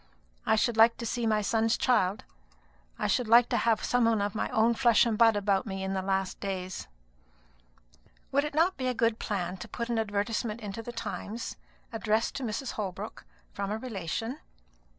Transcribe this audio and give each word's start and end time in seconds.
I 0.47 0.55
should 0.55 0.77
like 0.77 0.97
to 0.97 1.05
see 1.05 1.27
my 1.27 1.43
son's 1.43 1.77
child; 1.77 2.23
I 2.97 3.05
should 3.05 3.27
like 3.27 3.49
to 3.49 3.57
have 3.57 3.83
some 3.83 4.05
one 4.05 4.19
of 4.19 4.33
my 4.33 4.49
own 4.49 4.73
flesh 4.73 5.05
and 5.05 5.15
blood 5.15 5.35
about 5.35 5.67
me 5.67 5.83
in 5.83 5.93
my 5.93 6.01
last 6.01 6.39
days." 6.39 6.87
"Would 8.31 8.43
it 8.43 8.55
not 8.55 8.77
be 8.77 8.87
a 8.87 8.95
good 8.95 9.19
plan 9.19 9.57
to 9.57 9.67
put 9.67 9.89
an 9.89 9.99
advertisement 9.99 10.59
into 10.59 10.81
the 10.81 10.91
Times, 10.91 11.55
addressed 11.93 12.33
to 12.37 12.43
Mrs. 12.43 12.71
Holbrook, 12.71 13.25
from 13.53 13.69
a 13.69 13.77
relation? 13.77 14.39